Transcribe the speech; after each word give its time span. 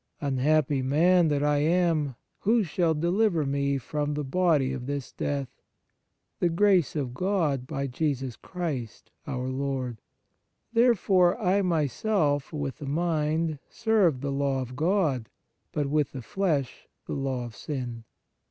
Unhappy 0.19 0.81
man 0.81 1.27
that 1.27 1.43
I 1.43 1.59
am, 1.59 2.15
who 2.39 2.63
shall 2.63 2.95
deliver 2.95 3.45
me 3.45 3.77
from 3.77 4.15
the 4.15 4.23
body 4.23 4.73
of 4.73 4.87
this 4.87 5.11
death? 5.11 5.61
The 6.39 6.49
grace 6.49 6.95
of 6.95 7.13
God 7.13 7.67
by 7.67 7.85
Jesus 7.85 8.35
Christ 8.35 9.11
our 9.27 9.47
Lord. 9.49 10.01
Therefore 10.73 11.39
I 11.39 11.61
my 11.61 11.85
self, 11.85 12.51
with 12.51 12.79
the 12.79 12.87
mind, 12.87 13.59
serve 13.69 14.21
the 14.21 14.31
law 14.31 14.59
of 14.59 14.75
God; 14.75 15.29
but, 15.71 15.85
with 15.85 16.13
the 16.13 16.23
flesh, 16.23 16.87
the 17.05 17.13
law 17.13 17.45
of 17.45 17.55
sin." 17.55 18.03